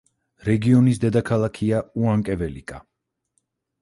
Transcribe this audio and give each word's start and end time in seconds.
რეგიონის 0.47 1.01
დედაქალაქია 1.03 1.81
უანკაველიკა. 2.05 2.85